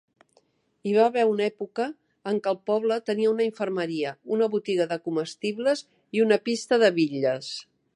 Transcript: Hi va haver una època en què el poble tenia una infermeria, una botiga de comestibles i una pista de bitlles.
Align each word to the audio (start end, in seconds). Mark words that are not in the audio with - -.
Hi 0.85 0.93
va 0.95 1.03
haver 1.09 1.25
una 1.31 1.45
època 1.47 1.85
en 2.31 2.41
què 2.47 2.51
el 2.53 2.59
poble 2.71 2.99
tenia 3.11 3.35
una 3.35 3.47
infermeria, 3.51 4.17
una 4.39 4.51
botiga 4.57 4.89
de 4.95 5.01
comestibles 5.09 5.89
i 6.21 6.29
una 6.29 6.45
pista 6.49 6.85
de 6.87 6.95
bitlles. 7.01 7.57